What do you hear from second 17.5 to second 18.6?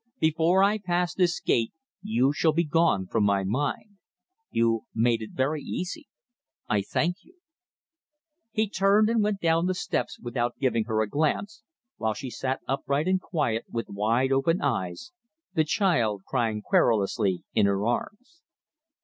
in her arms.